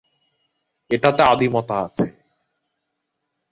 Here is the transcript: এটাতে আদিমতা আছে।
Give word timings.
এটাতে 0.91 1.21
আদিমতা 1.23 1.75
আছে। 1.85 2.05